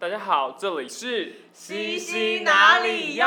[0.00, 3.26] 大家好，这里是西西哪里哟？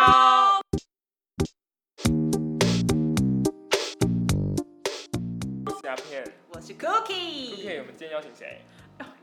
[5.65, 8.61] 我是阿片我是 Cookie，Cookie，我们今天邀请谁？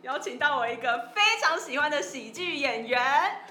[0.02, 3.00] 邀请到我一个非常喜欢的喜剧演员。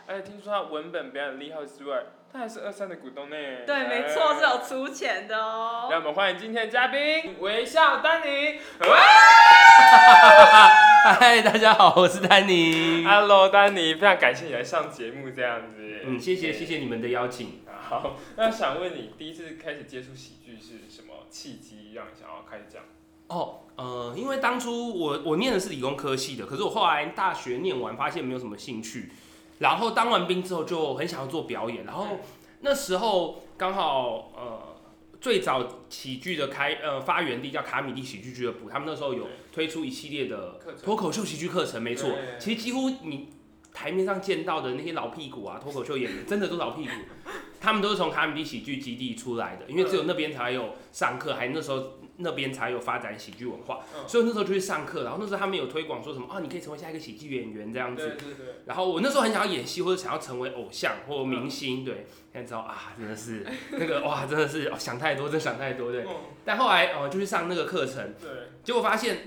[0.05, 3.35] 哎，听说他文本表演很厉害之外，他还是二三的股东呢。
[3.65, 5.87] 对，没错，是有出钱的哦。
[5.89, 8.59] 让我们欢迎今天的嘉宾微笑丹尼。
[11.17, 13.05] 嗨，大家好，我是丹尼。
[13.05, 16.01] Hello，丹尼，非常感谢你来上节目这样子。
[16.05, 17.61] 嗯，谢谢谢谢你们的邀请。
[17.67, 22.83] 好，那想问你，第一次开始接触喜剧是什么契机，让你想要开始讲？
[23.27, 29.13] 哦，呃，因为当初我我念的是理工科系的，可是我后来大学念完发现没有什么兴趣，
[29.59, 32.07] 然后当完兵之后就很想要做表演，然后
[32.59, 34.75] 那时候刚好呃
[35.19, 43.29] 最早喜剧的开呃发源地叫卡米蒂喜剧俱乐部，他们那时候有推出一系列的脱口秀喜剧课程，没错，其实几乎你
[43.73, 46.91] 台面上见到的那些老屁股啊， 脱口秀演员真的都是老屁股，
[47.59, 54.07] 他们都是从卡米蒂喜剧基地出来的，因为只有那边才有上课，还那时候那边才有发展喜剧文化，嗯。
[54.07, 66.03] 所以那时候就去上课，然后那时候他们有推广说什么啊，你可以成为下一个喜剧演员这样子，对对对，然后我那时候很想要演戏，或者想要成为偶像或明星，对，现在知道啊，真的是那个哇，真的是、哦想太多，真的想太多，对。
[66.03, 66.15] 嗯。
[66.43, 68.29] 但后来哦，就去上那个课程，对，
[68.63, 69.17] 结果发现，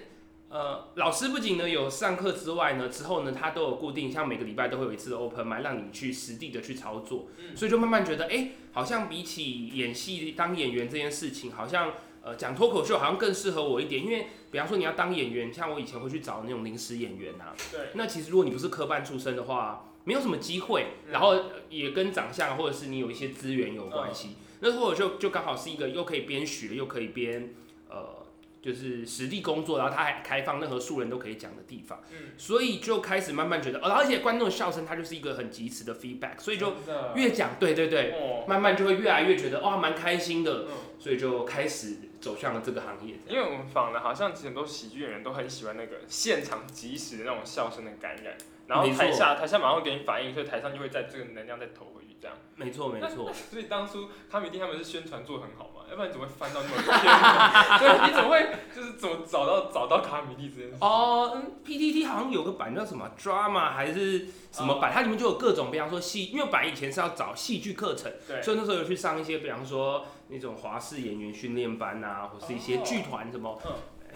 [0.48, 7.56] 呃，老师不仅呢有上课之外呢，之后呢他都有固定，像每个礼拜都会有一次的 open 麦，让你去实地的去操作，嗯。
[7.56, 21.12] 所以就慢慢觉得，哎、好像比起演戏当演员这件事情，好像呃讲脱口秀好像更适合我一点，因为比方说你要当演员，像我以前会去找那种临时演员啊，对，那其实如果你不是科班出身的话，没有什么机会，嗯。
[21.12, 21.36] 然后
[21.68, 24.36] 也跟长相或者是你有一些资源有关系。
[24.60, 27.54] 那脱口秀就刚好是一个又可以边学又可以边
[27.88, 28.26] 呃，
[28.60, 36.74] 就是实地工作，然后它还开放任何素人都可以讲的地方，嗯，所以就开始慢慢觉得，呃而且观众的笑声它就是一个很及时的 feedback，所以就
[37.14, 40.76] 越讲，对对对，哦，慢慢就会越来越觉得哇蛮开心的，嗯。
[40.98, 43.14] 所以就开始走向了这个行业。
[43.28, 48.36] 因为我们访了，好像其实很多喜剧演员都很喜欢那个现场即时的那种笑声的感染，
[48.66, 52.36] 然后台下台下马上给你反应，所以台上就会在这个能量再投回去，这样。
[52.56, 53.32] 没错没错。
[53.50, 57.78] 所以当初卡米蒂他们是宣传做得很好嘛，要不然怎么会翻到那么多篇？
[57.78, 60.76] 对，你怎么会就是怎么找到找到卡米蒂这件事？
[60.80, 73.60] 哦，嗯，PTT 好像有个版叫什么 drama 还是什么版，它里面就有各种，比方说戏，因为版以前是要找戏剧课程，对，所以那时候有去上一些，比方说那种华视演员训练班啊，或是一些哦剧团什么，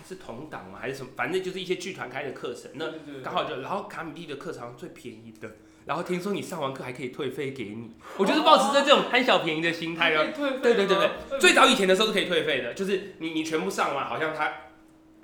[0.06, 0.78] 是同档吗？
[0.80, 1.10] 还是什么？
[1.16, 2.86] 反正就是一些剧团开的课程，那
[3.22, 5.50] 刚好就，然后卡米蒂的课程最便宜的。
[5.86, 10.96] 然后听说你上完课还可以退费给你，我就是保持着这种贪小便宜的心态，然后对对对对。
[10.96, 14.50] 对，对最早以前的时候是可以退费的，就是你你全部上完，好像他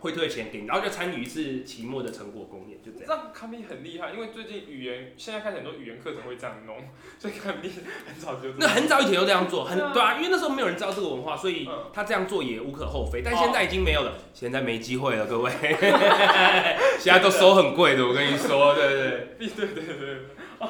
[0.01, 3.23] 会退钱给你，然后就参与一次期末的成果公演，就这这样。
[3.25, 6.77] 样卡米蒂很厉害，因为最近语言现在开始很多语言课程会这样弄，
[7.19, 13.23] 所以卡米蒂很早就那很早以前就这样做，很对啊因为那时候没有人知道这个文化，所以嗯他这样做也无可厚非。
[13.23, 15.51] 但哦现在已经没有了，现在没机会了，各位，
[16.99, 19.27] 现在都收很贵的，我跟你说，对对对。
[19.41, 20.15] 对对对对对，
[20.59, 20.69] 啊，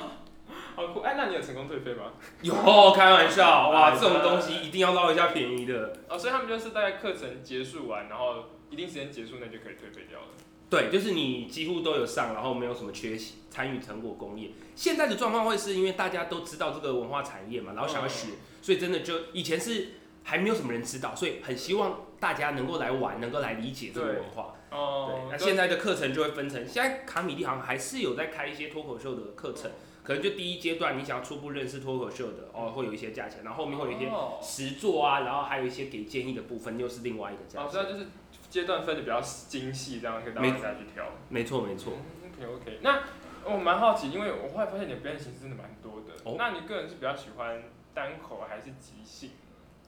[0.76, 1.00] 好酷！
[1.00, 2.12] 哎，那你有成功退费吗？
[2.42, 2.54] 有
[2.92, 5.92] 开玩笑，哇，哎这种东西一定要捞一下便宜的。
[6.08, 10.26] 哦，所以他们就是大概课程结束完，然后一定时间结束，那就可以退费掉了。
[10.70, 14.50] 对，就是你几乎都有上，然后没有什么缺席，参与成果工业。
[14.76, 18.28] 现在的状况会是因为大家都知道这个文化产业嘛，然后想要学，
[18.62, 19.88] 所以真的就以前是
[20.22, 24.54] 还没有什么人知道，所以很希望大家能够来玩，能够来理解这个文化。
[24.70, 29.72] 对，哦，那现在的课程就会分成，现在卡米蒂好像还是有在开一些脱口秀的课程，
[30.04, 37.92] 可能就第一阶段你想要初步认识脱口秀的，哦，会有一些价钱，然后后面会有一些哦，实作啊，然后还有一些给建议的部分，又是另外一个价哦，所以钱。
[37.92, 38.06] 它就是
[38.50, 41.04] 阶段分的比较精细，这样可以让没大家去挑。
[41.30, 41.94] 没错没错。
[42.22, 43.04] OK OK，那
[43.44, 46.12] 我蛮好奇，因为我后来发现你的表演形式真的蛮多的。
[46.24, 47.62] 哦那你个人是比较喜欢
[47.94, 49.30] 单口还是即兴？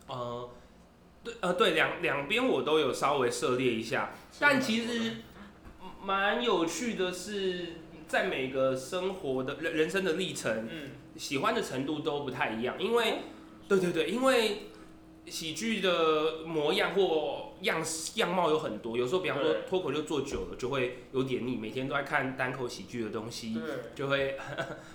[0.07, 0.49] 呃，
[1.23, 5.17] 对，呃，对，两两边我都有稍微涉猎一下，但其实
[6.03, 7.75] 蛮有趣的是，
[8.09, 13.23] 在每个生活的人人生的历程，嗯，喜欢的程度都不太一样，因为，
[13.69, 14.69] 对对对，因为
[15.27, 17.83] 喜剧的模样或样
[18.17, 23.63] 样貌有很多，有时候比方说脱口秀做久了就会有点腻，每天都在看单口喜剧的东西，对，
[23.95, 24.37] 就会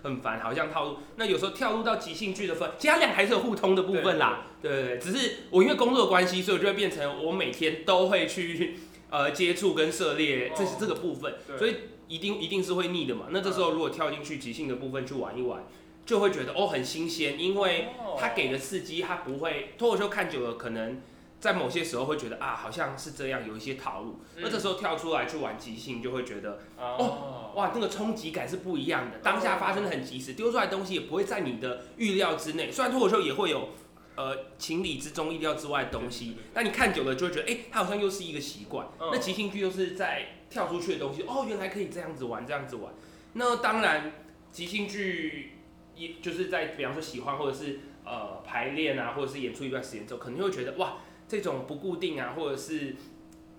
[0.03, 0.97] 很烦，好像套路。
[1.15, 4.47] 那有时候跳入到即兴剧的分，其实它俩还是有互通的部分啦。
[4.61, 8.77] 对对对，只是我因为工作的关系，所以我就会变成我每天都会去
[9.09, 11.75] 呃接触跟涉猎这哦这个部分，所以
[12.07, 13.27] 一定一定是会腻的嘛。
[13.31, 15.63] 那这时候如果跳进去即兴的部分去玩一玩，
[16.05, 21.01] 就会觉得哦很新鲜，因为哦它给的刺激，它不会脱口秀看久了可能。
[21.39, 24.19] 在某些时候会觉得啊，好像是这样，有一些套路。
[24.37, 32.71] 那这时候跳出来去玩即兴，就会觉得哦，哇，那个冲击感是不一样的，当下发生的很及时，丢出来的东西也不会在你的预料之内。
[32.71, 33.69] 虽然脱口秀也会有
[34.15, 38.87] 呃情理之中、意料之外的东西，但你看久了就会觉得，哎、它好像又是一个习惯。
[38.99, 42.91] 嗯那即兴剧又是在跳出去的东西，哦，原来可以这样子玩，这样子玩。
[43.33, 44.11] 那当然，
[44.51, 45.51] 即兴剧
[45.95, 50.97] 也就是在比方说喜欢或者是呃排练啊，或者是演出一段时间之后，可能会觉得哇，
[51.27, 52.95] 这种不固定啊，或者是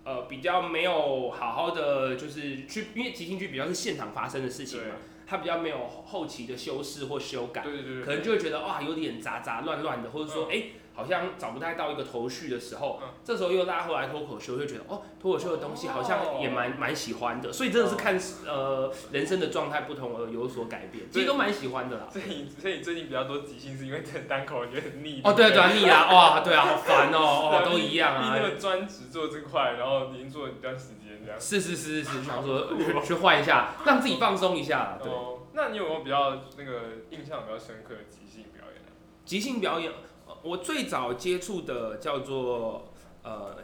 [0.04, 4.94] 呃比较没有好好的就是去，因为即兴剧比较是现场发生的事情嘛，
[5.26, 10.50] 它比较没有后期的修饰或修改，对对对对，可能就会觉得哇有点杂杂乱乱的，或者说嗯。
[10.50, 22.08] 哎、诶好像找不太到一个头绪的时候，嗯这时候又拉回来脱口秀，就觉得哦脱口秀的东西好像也蛮蛮喜欢的，所以真的是看呃人生的状态不同而有所改变，其实都蛮喜欢的啦。
[22.10, 25.20] 所以你所以你最近比较多即兴，是因为等单口觉得很腻。
[25.22, 28.48] 哦，对啊，不对啊，腻啊，哇，对啊，好烦哦， 哦，都一样啊你那。
[28.48, 31.40] 个专职做这块，然后已经做了一段时间这样。
[31.40, 34.98] 是是是是是，想说去去换一下， 让自己放松一下啦。
[35.00, 36.72] 对，哦，那你有没有比较那个
[37.10, 38.90] 印象比较深刻的即兴表演啊？
[39.24, 39.98] 即兴表演，呃
[40.42, 42.92] 我最早接触的叫做
[43.22, 43.56] 呃，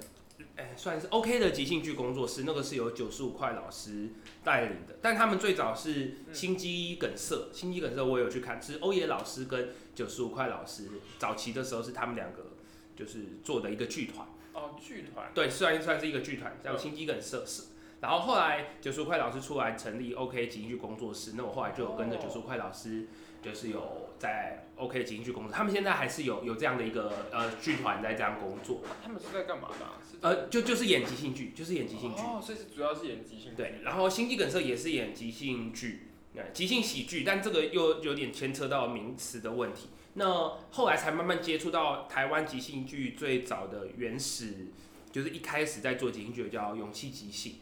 [0.56, 4.10] 哎、算是 OK 的即兴剧工作室，那个是由九十五块老师
[4.42, 10.88] 带领的，但他们最早是心肌梗塞，心肌梗塞我有去看，是欧野老师跟九十五块老师
[11.18, 12.52] 早期的时候是他们两个
[12.96, 14.26] 就是做的一个剧团。
[14.52, 15.30] 哦，剧团。
[15.34, 17.62] 对，虽然算是一个剧团，叫心肌梗塞是。
[18.04, 23.06] 然后后来九十五块老师出来成立 OK 即兴剧工作室，那我后来就有跟着哦九十五块老师，
[23.40, 29.94] 就是有在 OK 即兴剧工作，他们现在还是有有这样的一个呃剧团在这样工作，他们是在干嘛的、啊？
[30.02, 32.20] 是呃，就就是演即兴剧，就是演即兴剧。
[32.20, 33.56] 哦，所以是主要是演即兴剧。
[33.56, 39.88] 对，然后心肌梗塞也是演即兴剧，呃即兴喜剧，但这个又有点牵扯到名词的问题。
[40.12, 44.66] 那后来才慢慢接触到台湾即兴剧最早的原始，
[45.10, 47.54] 就是一开始在做即兴剧叫勇气即兴，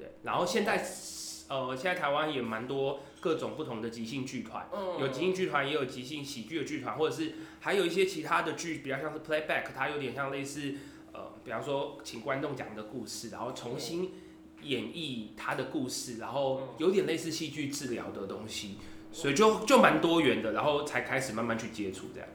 [0.00, 0.82] 对，然后现在
[1.48, 4.66] 呃现在台湾也蛮多各种不同的即兴剧团。
[4.72, 10.74] 嗯有即兴剧团，也有即兴喜剧的剧团，或者是还有一些其他的剧，比较像是 playback，它有点像类似
[11.12, 14.12] 呃，比方说请观众讲一个故事，然后重新
[14.62, 18.76] 演绎他的故事，然后有点类似戏剧治疗的东西，
[19.12, 22.28] 所以就就蛮多元的，然后才开始慢慢去接触这样。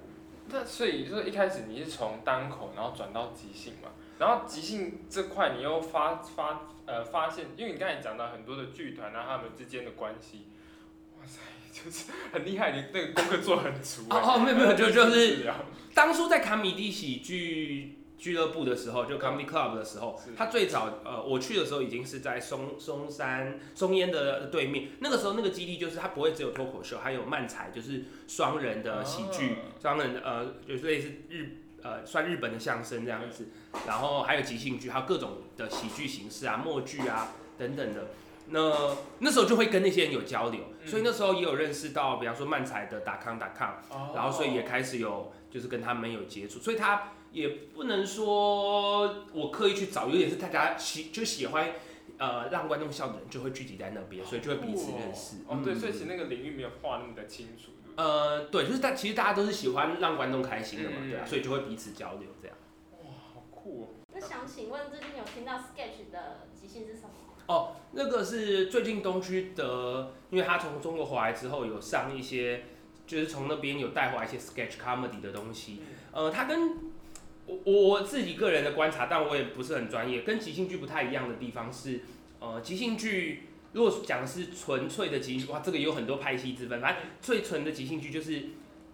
[0.48, 3.90] 那所以就是一开始你是从单口，然后转到即兴嘛，
[4.20, 10.48] 然后即兴这块你又发发呃发现，因为你刚才讲到很多的剧团啊，他们之间的关系，
[11.18, 11.40] 哇塞，
[11.72, 14.18] 就是很厉害，你那个功课做很足、欸。
[14.18, 15.50] 哦哦没有没有就就是
[15.94, 24.90] 当初在卡米蒂喜剧俱乐部的时候，就 Comedy Club 的时候，他最早呃我去的时候已经是在松松山松烟的对面。
[25.00, 29.56] 那个时候那个基地就是它不会只有脱口秀，还有漫才，就是双人的喜剧，哦。
[29.82, 33.48] 双人的呃就是类似日呃算日本的相声这样子，
[33.86, 38.08] 然后还有即兴剧，还有各种的喜剧形式啊、默剧啊等等的。
[38.48, 40.88] 那那时候就会跟那些人有交流，嗯。
[40.88, 44.12] 所以那时候也有认识到，比方说漫才的打康打康，哦。
[44.16, 51.74] 然后所以也开始有就是跟他们有接触，所以他也不能说我刻意去找，有点是大家喜就喜欢
[52.18, 55.44] 呃让观众笑的人就会聚集在那边，所以就会彼此认识。
[55.46, 57.72] 哦，对，嗯所以其实那个领域没有画那么的清楚？
[57.98, 62.56] 呃对，就是大其实大家都是喜欢让观众开心的嘛，嗯对啊，所以就会彼此交流这样。
[63.04, 63.88] 哇，好酷哦！
[64.14, 67.10] 那想请问，最近有听到 Sketch 的即兴是什么？
[67.48, 72.64] 哦，那个是最近东区的，因为他从中国回来之后有上一些，
[73.06, 75.82] 就是从那边有带回来一些 sketch comedy 的东西。
[76.12, 76.95] 呃，他跟
[77.48, 82.02] 我我自己个人的观察，但我也不是很专业，跟即兴剧不太一样的地方是，
[82.40, 86.82] 呃，即兴剧如果讲的是纯粹的即兴，哇，这个有很多派系之分。
[86.82, 88.44] 反正最纯的即兴剧就是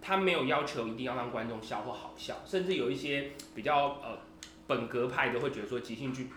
[0.00, 4.18] 它没有要求一定要让观众笑或好笑，甚至有一些比较呃
[4.66, 6.28] 本格派的会觉得说即兴剧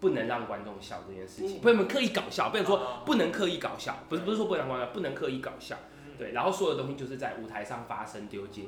[0.00, 5.76] 不能让观众笑这件事情，不能刻意搞笑，不能说哦不能刻意搞笑，不是不是说不能让观众笑，不能刻意搞笑。
[6.16, 8.62] 对，然后所有东西就是在舞台上发生丢接。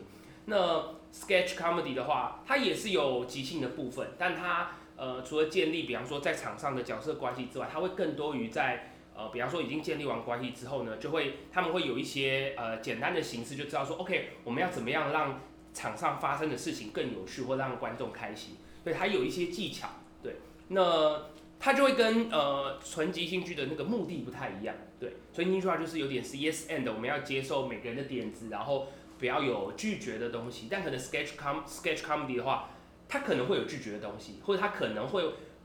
[0.47, 15.41] 那 sketch comedy 的话，它也是有即兴的部分，但它呃除了建立，比方说在场上的角色关系之外，它会更多于在呃，比方说已经建立完关系之后呢，就会他们会有一些呃简单的形式，就知道说 OK，我们要怎么样让
[15.75, 18.57] 场上发生的事情更有趣，或让观众开心。
[18.83, 19.89] 所以，它有一些技巧。
[20.23, 20.37] 对，
[20.69, 21.27] 那
[21.59, 24.75] 它就会跟呃纯即兴剧的那个目的不太一样。
[24.99, 28.89] 对，纯即兴剧就是有点是 yes and，我们要接受每个人的点子，然后
[29.21, 30.67] 不要有拒绝的东西。
[30.69, 32.71] 但可能 sketch com sketch comedy 的话，
[33.09, 35.23] 它可能会有拒绝的东西，或者它可能会，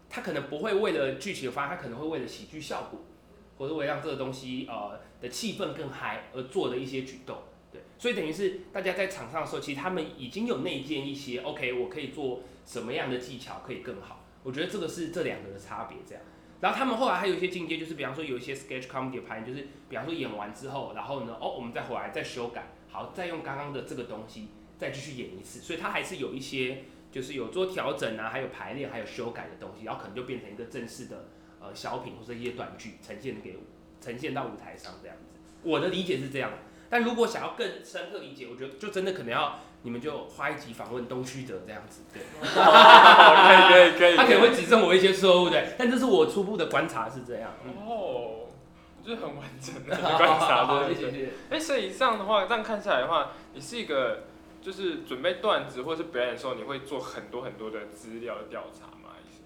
[0.08, 3.00] 它可能不会为了剧情的发展，它可能会为了喜剧效果，
[3.58, 7.38] 或者为了让这个东西呃的气氛更嗨而做的一些举动。
[7.72, 14.24] 对，所以等于是大家在场上的时候，其实他们已经有内建一些 OK，我可以做什么样的技巧可以更好。
[14.44, 16.24] 我觉得这个是这两个的差别，这样。
[16.62, 24.48] 然后他们后来还有一些进阶，就是比方说有一些 sketch comedy 的排练，就是比方说演完之后，然后呢，哦，我们再回来再修改，好，再用刚刚的这个东西
[24.78, 25.60] 再继续演一次。
[25.60, 31.26] 所以它还是有一些就是有做调整啊，还有排练，还有修改的东西，然后可能就变成一个正式的
[31.60, 33.58] 呃小品或者一些短剧呈现给
[34.00, 35.38] 呈现到舞台上这样子。
[35.64, 36.52] 我的理解是这样，
[36.90, 42.22] 但如果想要更深刻理解，我觉得就真的可能要你们就花一集访问东区德这样子，对。
[42.42, 47.52] 可以可以可以，他可能会指正我一些错误的，但这是我初步的观察是这样。
[47.66, 48.45] 嗯哦，
[49.06, 51.30] 就是很完整的 观察，好对对对。
[51.52, 54.24] 哎，所以这样的话，这样看下来的话，你是一个
[54.62, 59.12] 就是准备段子或是表演的时候，你会做很多很多的资料的调查吗？
[59.14, 59.38] 还是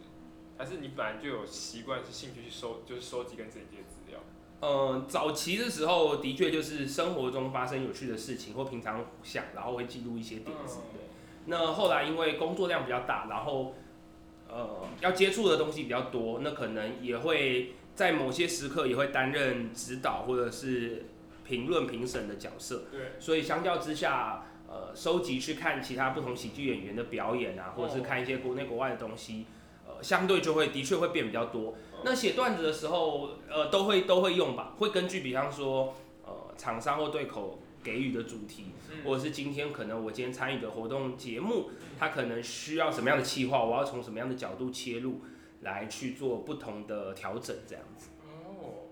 [0.57, 4.19] 还是你本来就有习惯是兴趣去收，就是收集跟整理这些资料？
[4.61, 10.79] 嗯，早期的时候的确就是生活中发生有趣的事情，或平常想，然后会记录一些点子。
[10.79, 11.01] 嗯对。
[11.45, 13.73] 那后来因为工作量比较大，然后
[14.49, 21.07] 呃要接触的东西比较多，那可能也会在某些时刻也会担任指导或者是
[21.43, 22.83] 评论评审的角色。
[22.89, 29.47] 对，所以相较之下，呃，收集去看其他不同喜剧演员的表演啊，或者是看一些国内国外的东西，
[29.85, 31.75] 呃，相对就会的确会变比较多。
[32.05, 35.93] 那写段子的时候，呃，都会都会用吧，会根据比方说，
[36.25, 45.19] 呃，厂商或对口给予的主题，嗯或者是今天可能我今天参与的活动节目，它可能需要什么样的企划，我要从什么样的角度切入，
[45.61, 48.09] 来去做不同的调整，这样子。
[48.23, 48.89] 哦，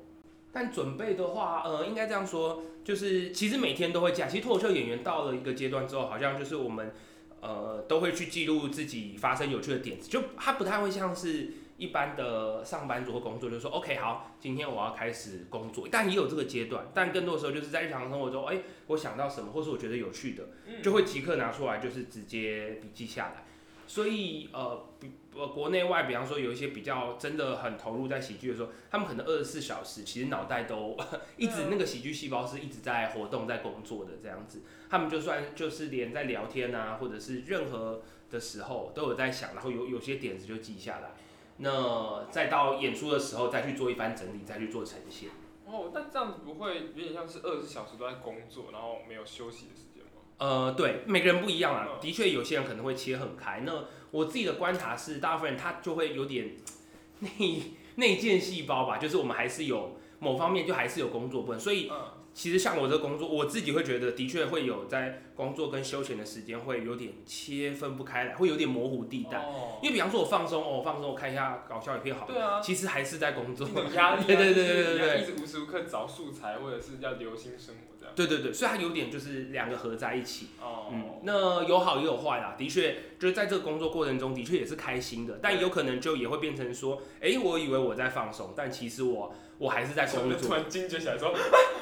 [0.51, 4.29] 但准备的话，呃，应该这样说，就是其实每天都会这样。
[4.29, 6.93] 其实脱口秀演员到了一个阶段之后，好像就是我们
[7.41, 18.57] 呃都会去记录自己发生有趣的点子，就它不太会像是一般的上班族或工作，就是说 OK 好，今天我要开始工作，但也有这个阶段，但更多的时候就是在日常生活中，哎、
[18.87, 20.43] 我想到什么，或是我觉得有趣的，
[20.81, 23.43] 就会即刻拿出来，就是直接笔记下来。
[23.87, 30.95] 所以呃，比呃国内外，比方说有一些比较真的很投入在喜剧的时候，他们可能二十四小时其实脑袋都
[31.37, 34.61] 一直那个喜剧细胞是一直在活动、在工作的这样子。
[34.89, 41.11] 他们就算就是连在聊天啊，或者是任何的时候都有在想，然后有有些点子就记下来。
[41.57, 45.29] 那再到演出的时候再去做一番整理，再去做呈现。
[45.65, 49.96] 哦，那这样子不会有点像是二十四小时都在工作，然后没有休息的时间？
[50.37, 51.99] 呃，对，每个人不一样啊嗯。
[51.99, 53.61] 的确，有些人可能会切很开。
[53.65, 56.55] 那我自己的观察是，大部分人他就会有点
[57.19, 57.61] 内
[57.95, 61.59] 内建细胞吧，就是我们还是有某方面就还是有工作部分。
[61.59, 61.97] 所以嗯，
[62.37, 69.39] 其实像我这个工作，我自己会觉得的确会有在工作跟休闲的时间会有点切分不开来，会有点模糊地带。
[69.39, 73.71] 哦，因为比方说我放松，哦，我放松，我看一下搞笑影片好了，对啊，其实还是在工作一。
[73.71, 78.13] 种压力啊， 对对对对对一直无时无刻找素材，或者是要留心生活这样。
[78.15, 80.49] 对对对，所以它有点就是两个合在一起。
[80.61, 90.37] 哦，嗯，那有好也有坏啦，的确就是在这个工作过程中的确也是开心的，但有可能就也会变成说，哎、我以为我在放松，但其实我我还是在工作。
[90.39, 91.33] 突然惊觉起来说，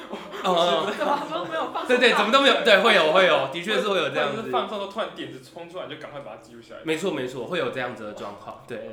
[0.54, 4.50] 呃，怎么都没有放松对对，怎么都没有，对，会有会有，的确是会有这样子。
[4.50, 6.80] 放松都突然点子冲出来，就赶快把它记录下来。
[6.84, 8.90] 没错没错，会有这样子的状况，对，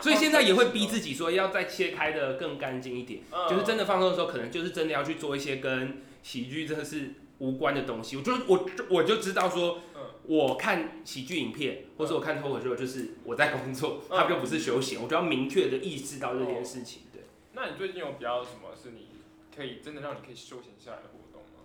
[0.00, 8.16] 所以现在也会逼自己说要再切开的更干净一点，嗯就是真的放松的时候，可能就是真的要去做一些跟喜剧真的是无关的东西。
[8.16, 17.02] 我就我我就知道说，嗯我看喜剧影片，或者我看脱口秀，就是我在工作，嗯它就不是休闲，我就要明确的意识到这件事情。
[17.12, 17.22] 对，
[17.54, 19.08] 那你最近有比较什么是你
[19.54, 21.64] 可以真的让你可以休闲下来的活动吗？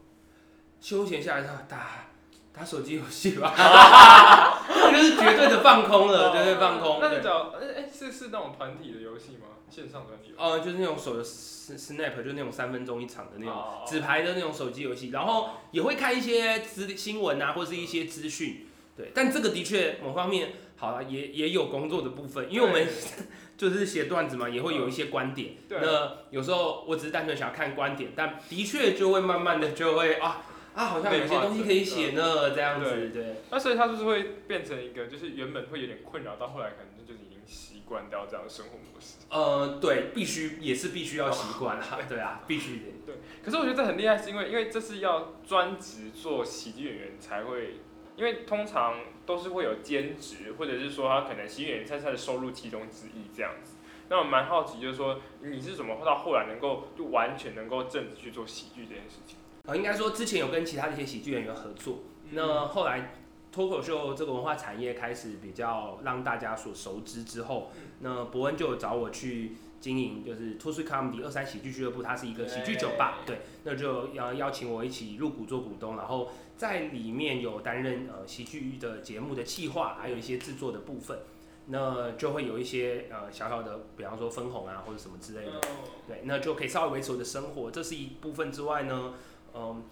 [0.80, 2.10] 休闲下来的话打
[2.54, 3.54] 打手机游戏吧，
[4.70, 7.00] 那就是绝对的放空了，绝对放空。
[7.02, 9.48] 那是叫哎哎是是那种团体的游戏吗？
[9.70, 10.52] 线上团体哦？
[10.52, 18.66] 呃，就是那种手游 Snap，就是那种三分钟一场的那种哦纸牌的那种手机游戏，然后也会看一些资新闻啊，或是一些资讯。
[18.96, 22.88] 对，但这个的确某方面好了，也也有工作的部分，因为我们
[23.58, 25.56] 就是写段子嘛，也会有一些观点。
[25.68, 33.10] 对那有时候我只是单纯想要看观点，但的确就会慢慢的就会啊啊，好像有些东西可以写呢，这样子。
[33.10, 39.16] 对，那所以他就是会变成一个，就是原本会有点困扰，到后来可能就是已经习惯掉这样的生活模式。
[39.30, 43.14] 呃，对，必须也是必须要习惯啦，对啊，必须的。
[43.44, 47.78] 可是我觉得这很厉害，是因为因为这是要专职做喜剧演员才会，
[48.18, 48.96] 因为通常
[49.26, 53.76] 都是会有兼职，或者是说他可能喜剧演员在他的收入其中之一这样子。
[54.10, 59.38] 那我蛮好奇，就是说你是怎么到后来能够就完全能够正职去做喜剧这件事情？
[59.66, 62.00] 呃，应该说之前有跟其他的一些喜剧演员合作，
[62.32, 63.14] 那后来
[63.52, 81.20] 脱口秀这个文化产业开始比较让大家所熟知之后，那伯恩就有找我去经营就是 Three Comedy 二三喜剧俱乐部，它是一个喜剧酒吧，对，那就要邀请我一起入股做股东，然后在里面有担任呃喜剧的节目的企划，还有一些制作的部分，
[81.68, 85.62] 那就会有一些呃小小的，比方说分红啊或者什么之类的，
[86.08, 89.14] 对，那就可以稍微维持我的生活，这是一部分之外呢，
[89.54, 89.84] 嗯、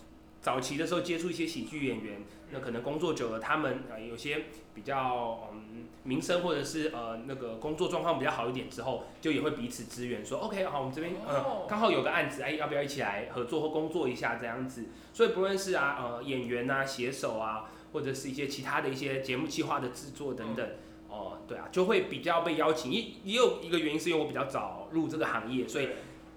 [0.46, 2.22] 早期的时候接触一些喜剧演员，
[2.52, 4.44] 那可能工作久了，他们呃有些
[4.76, 11.66] 比较嗯名声或者是呃那个工作状况比较好一点之后，就也会彼此支援，说 OK 好，我们这边呃哦。
[11.68, 14.36] 刚好有个案子，哎要不要一起来合作或工作一下？
[14.36, 14.86] 这样子？
[15.14, 20.64] 所以不论是啊呃演员啊写手啊，或者是一些其他的一些节目计划的制作等等。
[21.10, 25.90] 哦，对啊，就会比较被邀请，也也有一个原因是因为我比较早入这个行业，所以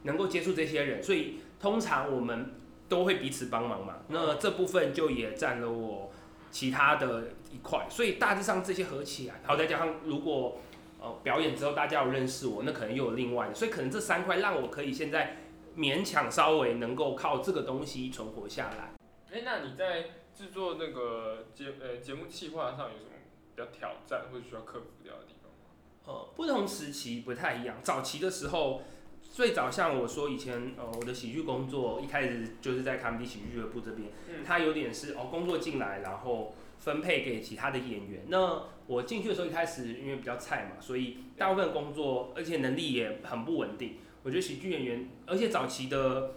[0.04, 2.54] 能够接触这些人，所以通常我们
[2.88, 3.96] 都会彼此帮忙嘛。
[4.08, 6.10] 那这部分就也占了我
[6.50, 10.58] 其他的一块，所以大致上这些合起来，然后再加上如果
[11.00, 15.36] 呃表演之后大家有认识我，那可能又有另外的，所以可能这三块让我可以现在
[15.76, 18.94] 勉强稍微能够靠这个东西存活下来。
[19.30, 20.04] 哎、那你在
[20.34, 23.10] 制作那个节呃节目计划上有什么
[23.54, 25.68] 比较挑战或者需要克服掉的地方吗？
[26.06, 27.76] 呃，不同时期不太一样。
[27.82, 28.82] 早期的时候，
[29.30, 38.24] 最早像我说以前，呃，我的喜剧工作一开始就是在卡米蒂喜剧俱乐部这边，嗯它有点是哦工作进来，然后分配给其他的演员。
[38.28, 43.98] 那我进去的时候一开始因为比较菜嘛，所以大部分工作而且能力也很不稳定。
[44.24, 46.34] 我觉得喜剧演员，而且早期的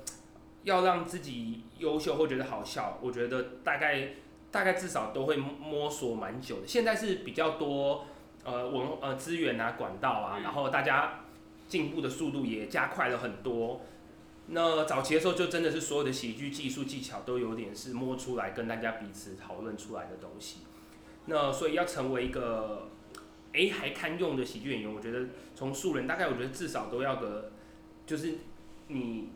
[0.63, 4.09] 要让自己优秀或觉得好笑，我觉得大概
[4.51, 6.67] 大概至少都会摸索蛮久的。
[6.67, 8.05] 现在是比较多
[8.43, 11.21] 呃文呃资源啊管道啊，嗯然后大家
[11.71, 13.79] 进步的速度也加快了很多。
[14.47, 20.57] 那早期的时候，就真的是所有的喜剧技术技巧都有点是摸出来跟大家彼此讨论出来的东西。
[21.27, 22.89] 那所以要成为一个
[23.53, 27.53] 诶还堪用的喜剧演员，我觉得从素人大概我觉得至少都要个，
[28.05, 28.33] 就是
[28.87, 29.29] 你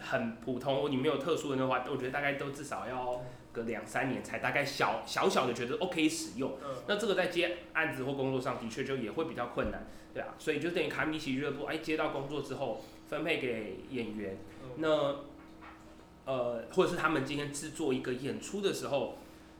[0.00, 6.56] 很普通，你没有特殊的那话，我觉得大概都至少要个两三年才大概小小小的觉得 OK 使用。
[6.64, 15.16] 嗯，那这个在接案子或工作上的确就也会比较困难，对啊，所以就等于卡米奇俱乐部，哎，接到工作之后分配给演员，嗯那
[16.26, 19.18] 呃，或者是他们今天制作一个演出的时候，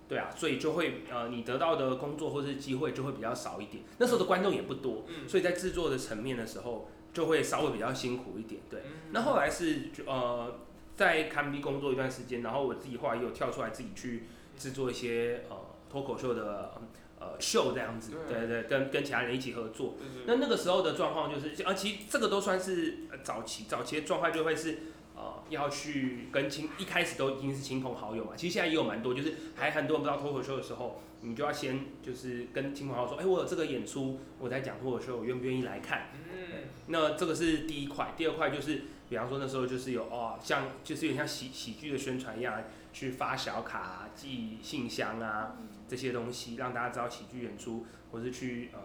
[0.09, 3.83] 对啊，所以就会呃，你得到的工作或是机会就会比较少一点。
[3.99, 8.81] 那时候的观众也不多，嗯所以在制作的层面的时候就会稍微比较辛苦一点，对。
[8.81, 10.59] 嗯那后来是就呃，
[10.97, 14.25] 在堪比工作一段时间，然后我自己后来也有跳出来自己去
[14.57, 15.57] 制作一些呃
[15.91, 16.73] 脱口秀的
[17.21, 19.95] 呃秀这样子，对对对，跟跟其他人一起合作。
[20.27, 24.79] 那那个时候的状况就是，啊，其实这个都算是呃早期，早期的状况就会是，
[25.15, 28.33] 呃，要去跟亲，一开始都已经是亲朋好友嘛。
[28.37, 36.09] 其实现在也有蛮多，就是还很多人不知道脱口秀的时候，你就要先就是跟亲朋好友说，哎、我有这个演出，我在讲脱口秀，我愿不愿意来看？
[36.15, 36.41] 嗯
[36.87, 45.57] 那这个是第一块，第二块就是，比方说那时候就是有哦，像就是有点像喜喜剧的宣传一样，去发小卡、啊、寄信箱啊
[45.89, 48.81] 这些东西，让大家知道喜剧演出，或是去呃。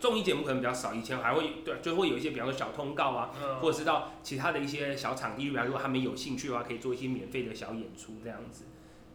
[0.00, 8.64] 综艺节目可能比较少，以前还会对，就会有一些，比方说小通告啊，嗯或者是到其他的一些小场地，比方说他们有兴趣的话，可以做一些免费的小演出这样子。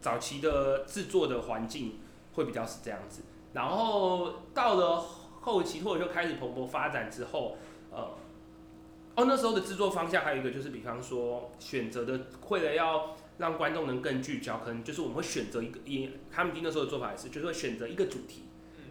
[0.00, 1.98] 早期的制作的环境
[2.34, 3.22] 会比较是这样子，
[3.52, 5.04] 然后到了
[5.40, 7.56] 后期或者就开始蓬勃发展之后，
[7.90, 8.16] 呃，
[9.16, 18.42] 哦那时候的制作方向还有一个就是，比方说选择的，为了要让观众能更聚焦，可能就是我们会选择一个，也他们那时候的做法也是，就是会选择一个主题，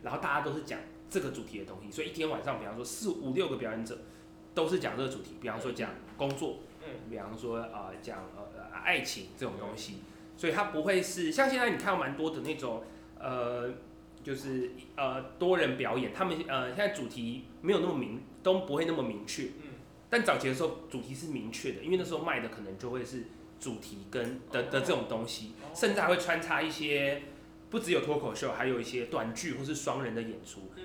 [0.02, 4.00] 然后大家都是讲这个主题的东西，所以一天晚上，比方说四五六个表演者
[4.56, 7.10] 都是讲这个主题，比方说讲工作，嗯。
[7.10, 9.98] 比方说呃讲呃呃爱情这种东西，
[10.36, 12.84] 所以它不会是像现在你看到蛮多的那种
[13.20, 13.72] 呃
[14.24, 19.70] 就是呃多人表演，他们呃现在主题没有那么明，都不会那么明确，嗯。
[20.10, 23.26] 但早期的时候主题是明确的，因为那时候卖的可能就会是
[23.60, 27.24] 主题跟的的这种东西，哦甚至还会穿插一些
[27.70, 30.72] 不只有脱口秀，还有一些短剧或是双人的演出。
[30.76, 30.84] 嗯。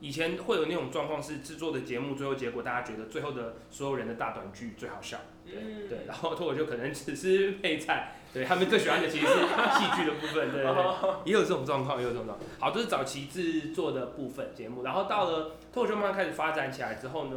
[0.00, 5.88] 以前会有那种状况是制作的节目，最后结果大家觉得最后的所有人的大短剧最好笑，对、嗯。
[5.88, 12.50] 对，然后脱口秀可能只是配菜，对他们最喜欢的其实是戏剧的部分，对对对，也有这种状况，也有这种状况。
[12.58, 17.36] 好，这是早期制作的部分节目，然后到了脱口秀慢慢开始发展起来之后呢，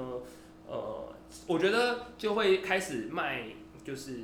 [0.67, 1.08] 呃，
[1.45, 3.45] 我觉得就会开始卖，
[3.86, 4.17] 就是呃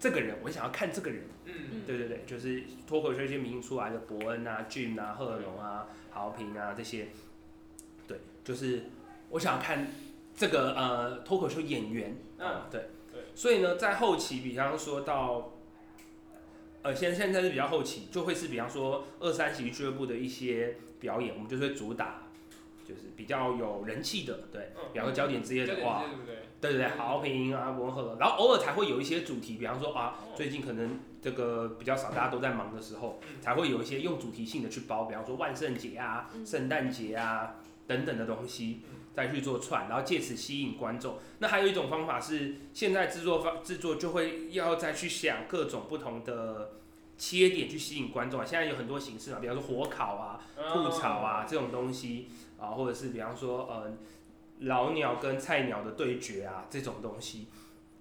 [0.00, 1.22] 这个人，我想要看这个人。
[1.44, 1.82] 嗯。
[1.86, 7.08] 对对对，就是脱口秀一些明星出来的伯恩啊、Jim 啊、贺龙啊、豪平啊这些，
[8.08, 8.86] 对，就是
[9.28, 9.86] 我想看
[10.34, 12.48] 这个呃脱口秀演员，嗯。
[12.48, 12.88] 啊对。
[13.12, 15.54] 对，所以呢，在后期，比方说到，
[16.82, 22.28] 呃，现现在是比较后期，就会是比方说二三喜剧俱乐部的一些表演，我们就会主打，
[22.86, 24.82] 就是比较有人气的，对，嗯。
[24.92, 26.04] 比方说焦点之夜焦点的话，
[26.60, 26.86] 对不对？
[26.86, 41.18] 对好评啊，温和，然后偶尔才会有一些主题，比方说啊，哦最近可能这个比较少，大家都在忙的时候，嗯才会有一些用主题性的去包，比方说万圣节啊、嗯圣诞节啊等等的东西嗯，再去做串，然后借此吸引观众。
[41.38, 46.72] 那还有一种方法是，现在制作方制作就会要再去想各种不同的
[47.18, 48.46] 切点去吸引观众啊。
[48.46, 50.40] 现在有很多形式嘛，比方说火烤啊、
[50.72, 53.92] 吐槽啊这种东西啊，或者是比方说呃
[54.60, 57.48] 老鸟跟菜鸟的对决啊这种东西，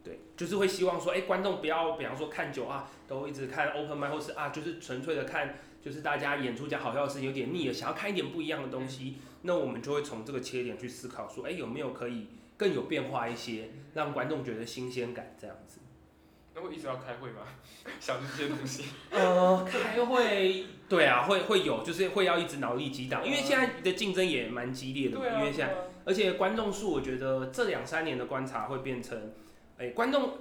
[0.04, 15.80] 对，就是会希望说，哎、观众不要比方说看久啊，都一直看 open m i 或是啊，就是纯粹的看，就是大家演出讲好笑的事情有点腻了，想要看一点不一样的东西，那我们就会从这个切点去思考说，哎、有没有可以更有变化一些，让观众觉得新鲜感这样子。
[16.56, 17.44] 那会一直要开会吗？
[18.02, 18.84] 想这些东西。
[19.12, 25.74] 呃，开会，对啊，会会有，就是会要一直脑力激荡，因为现在的竞争也蛮激烈的嘛，啊，因为现在，
[26.06, 29.32] 而且观众数，我觉得这两三年的观察会变成，
[29.78, 30.34] 哎、观众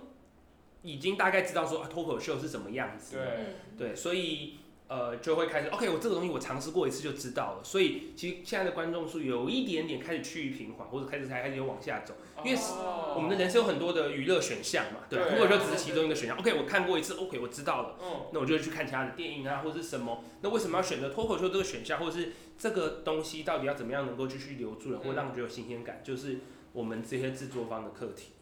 [0.83, 3.25] 已经大概知道说啊脱口秀是什么样子，对。
[3.25, 3.45] 嗯。
[3.79, 12.15] 对，所以呃就会开始，OK，我这个东西我尝试过一次就知道了，所以其实现在的观众数有一点点开始趋于平缓，或者开始才开始有往下走。
[12.45, 16.39] 因为哦我们的人生有很多的娱乐选项嘛，对，对啊脱口秀只是其中一个选项。
[16.39, 17.97] OK，我看过一次，OK，我知道了。
[18.01, 20.25] 嗯，那我就会去看其他的电影啊，或者是什么。
[20.41, 26.39] 那为什么要选择脱口秀这个选项，或者是这个东西到底要怎么样能够继续留住人，或让人觉得有新鲜感，就是
[26.73, 28.33] 我们这些制作方的课题。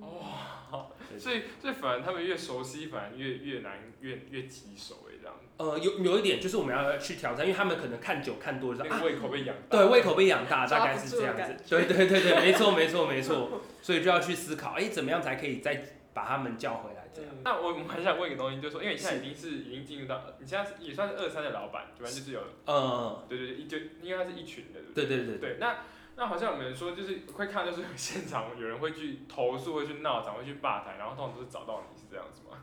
[0.00, 9.78] 哇，对所以所以反而他们越熟悉，反而越越难越越棘手哎，这样呃，有有一点就是我们要去挑战，因为他们可能看久看多了，啊，那个胃口被养大。
[9.78, 11.56] 对，胃口被养大，大概是这样子。
[11.68, 13.60] 对对对对，没错没错没错。
[13.80, 17.08] 所以就要去思考，哎，怎么样才可以再把他们叫回来？
[17.14, 17.30] 这样。
[17.32, 22.10] 嗯那我我们还想问一个东西，就是说，因为你现在已经是已经进入到，你现在也算是二三的老板，对吧？
[22.10, 25.84] 就是有，嗯，对对对，一就应该是一群的，对不对对对那
[26.16, 32.56] 那好像我们说，就是会看到就是现场有人会去投诉，会去闹场，会去吧台，然后通常都是找到你是这样子吗？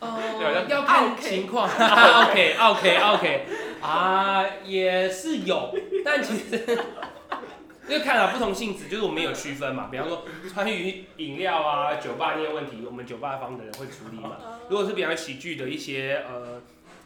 [0.00, 1.68] 对好呃，要看情况。
[1.68, 3.46] OK OK OK
[3.82, 6.56] 啊，也是有，但其实
[7.88, 9.88] 因为看了不同性质，就是我们有区分嘛。
[9.90, 14.36] 比方说，关于饮料啊、酒吧那些问题，我们酒吧方的人会处理嘛。
[14.68, 16.62] 如果是比方喜剧的一些呃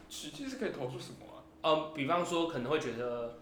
[0.08, 1.42] 喜剧是可以投诉什么啊？
[1.62, 3.38] 呃，比方说可能会觉得。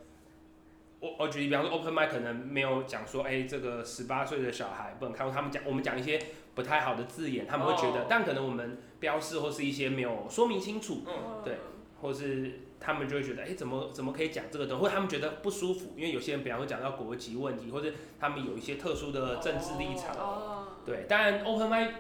[1.01, 6.17] 我我举例，比方说 open mic 可能没有讲说，哎、这个十八岁的小孩不能看，过他们讲我们讲一些
[6.55, 8.07] 不太好的字眼，他们会觉得，哦。
[8.09, 11.59] 但可能我们标示或是一些没有说明清楚，嗯，对
[12.01, 21.91] 或是他们就会觉得，哎、怎么怎么可以讲这个东西，或者他们觉得不舒服，因为有些人比方说讲到国籍问题，或者他们有一些特殊的政治立场，哦，对，当然 open mic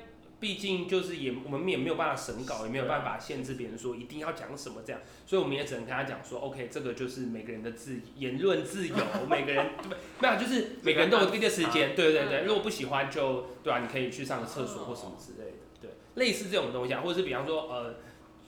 [0.43, 8.97] 毕竟就是也我们也没有办法审稿，也没有办法限制别人说一定要讲什么这样，所以我们也只能跟他讲说， OK，这个就是每个人的自言论自由，
[9.31, 17.95] 每个人对没有就是每个人都有自己的时间，对对对，如果不喜欢就对啊，你可以去上个厕所或什么之类的，对，类似这种东西啊，或者是比方说呃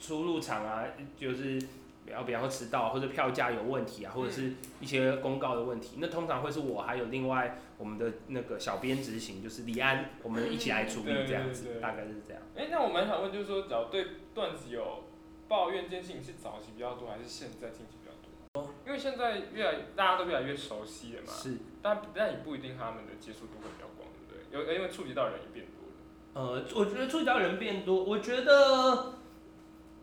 [0.01, 0.83] 出入场啊，
[1.17, 1.57] 就是。
[2.05, 12.43] 比方比方说迟到，或者票价有问题啊，或者是一些公告的问题，那通常会是我还有另外我们的那个小编执行，就是李安，我们一起来处理这样子对对，大概是这样。
[12.55, 15.03] 哎、那我蛮想问，就是说，只要对段子有
[15.47, 18.73] 抱怨这件事情，是早期比较多，还是现在近期比较多？
[18.85, 24.73] 因为现在越来大家都越来越熟悉了嘛，是，但但也不一定他们的接触度会比较广，对不对？
[24.73, 25.95] 有因为触及到人也变多了。
[26.33, 29.15] 呃，我觉得触及到人变多，我觉得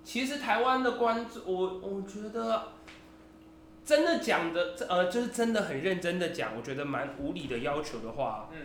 [0.04, 2.72] 其实台湾的观众，我我觉得
[3.84, 8.60] 真的讲的，呃，就是真的很认真的讲，我觉得蛮无理的要求的话，嗯，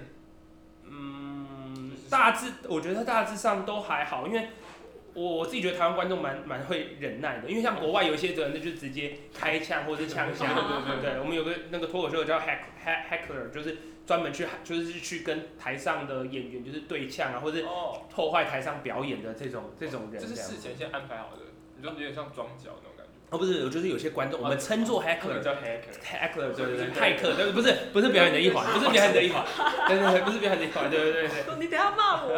[0.90, 4.50] 嗯，大致我觉得大致上都还好，因为
[5.18, 20.56] 我我自己觉得台湾观众蛮蛮会忍耐的，因为像国外有一些人，那就直接开枪或者是枪 对响，对对对，我们有个那个脱口秀叫 hack hack hackler，就是专门去就是去跟台上的演员就是对呛啊，或者是哦，破坏台上表演的这种这种人这是这样子。
[20.56, 21.42] 事前先安排好的，
[21.76, 22.97] 你就有点像装脚那种。
[23.30, 25.42] 哦，不是，我就是有些观众，我们称作 hackler。
[25.42, 25.92] 叫 hacker。
[26.02, 29.44] hackler 对对对，骇客对，不是不是表演的一环，不是表演的一环，
[29.88, 32.30] 对对对，不是表演的一环，对对对对，你等下骂我。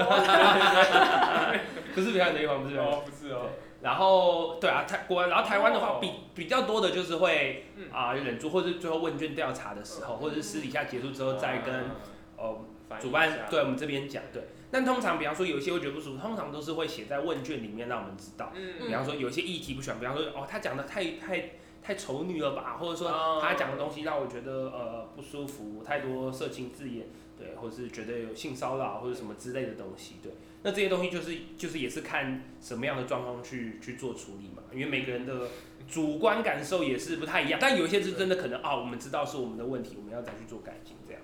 [1.94, 2.88] 不是表演的一环，不是表演的一环。
[2.90, 3.50] 哦， 不是哦。
[3.82, 11.92] 然后对啊，台国然后台湾的话哦比比较多的就是会嗯啊忍住，或者最后问卷调查的时候，或者是私底下结束之后再跟
[12.36, 12.66] 哦
[13.00, 14.42] 主办对我们这边讲对。
[14.72, 18.52] 但通常比方说有一些会觉得不舒服，通常都是会写在问卷里面让我们知道。
[18.56, 21.52] 嗯比方说有一些议题不喜欢，比方说哦他讲的太太
[21.82, 30.32] 太丑女了吧，或者说哦他讲的东西让我觉得呃不舒服，太多色情字眼对，或者是觉得有性骚扰或者什么之类的东西，对。
[30.62, 35.48] 那这些东西就是就是也是看什么样的状况去去做处理嘛，因为每个人的
[35.88, 41.22] 主观感受也是不太一样，但有一些是真的可能啊，我们知道是我们的问题，我们要再去做改进这样。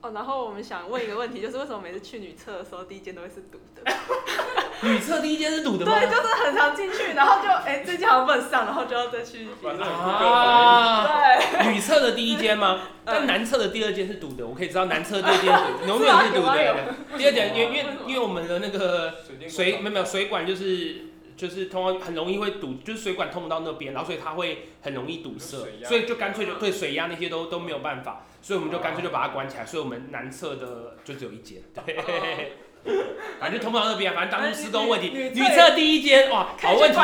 [0.00, 3.82] 哦，然后我们想问一个问题，就是为什么每次去女厕的时候，第一间都会是堵的？
[4.88, 5.98] 女厕第一间是堵的吗？
[5.98, 9.48] 对，就是很常进去，然后就哎，这间好像不能上，然后就要再去。
[9.60, 11.04] 反正啊，
[11.50, 12.82] 对，女厕的第一间吗？
[13.04, 16.94] 但男厕的第二间是堵的，我可以知道男厕第二间是 永远是堵的。
[17.16, 21.06] 第二点，因为因为因为我们的那个水电水没有没有水管就是
[21.38, 32.52] 就是通常很容易会堵，就是水管通不到那边，然后所以它会很容易堵塞所以就干脆就对水压那些都都没有办法，所以我们就干脆就把它关起来，所以我们南侧的就只有一间，对。
[33.40, 36.96] 反正就通不到那边啊，反正当初施工问题，女女厕第一间哇，好问题，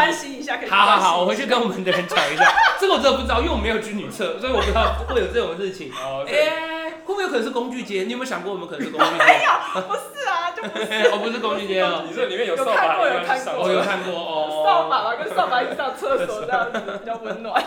[0.68, 2.54] 好好好，我回去跟我们的人讲一下。
[2.80, 5.90] 这个我真的不知道，因为我没有去女厕，所以我不知道会有这种事情。
[5.92, 6.24] 哦，
[7.04, 8.06] 会不会有可能是工具间？
[8.06, 9.24] 你有没有想过我们可能是工具街？
[9.74, 12.04] 不是啊，就不是 哦，不是工具间哦。
[12.08, 14.64] 你这里面有扫有看把，过有看过我有看过哦。
[14.64, 17.62] 扫把嘛，跟扫把一起上厕所这样子比较温暖。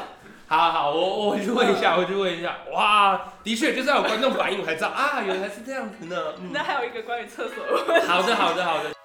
[0.50, 2.56] 好好好，我我回去问一下，我回去问一下。
[2.72, 6.16] 哇，的确就是要有观众反应，我才知道啊，原来是这样子呢。
[6.40, 8.97] 嗯那，还有一个关于厕所的问题，好的好的好的。